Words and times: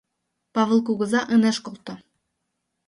Павыл 0.53 0.79
кугыза 0.87 1.21
ынеж 1.35 1.57
колто. 1.65 1.93